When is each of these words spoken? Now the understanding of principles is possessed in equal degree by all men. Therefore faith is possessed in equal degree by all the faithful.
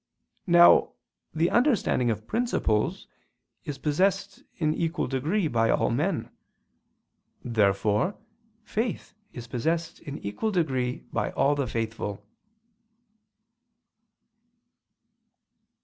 Now 0.47 0.93
the 1.31 1.51
understanding 1.51 2.09
of 2.09 2.25
principles 2.25 3.05
is 3.65 3.77
possessed 3.77 4.41
in 4.55 4.73
equal 4.73 5.05
degree 5.05 5.47
by 5.47 5.69
all 5.69 5.91
men. 5.91 6.31
Therefore 7.45 8.17
faith 8.63 9.13
is 9.31 9.45
possessed 9.45 9.99
in 9.99 10.17
equal 10.25 10.49
degree 10.49 11.05
by 11.13 11.29
all 11.33 11.53
the 11.53 11.67
faithful. 11.67 12.25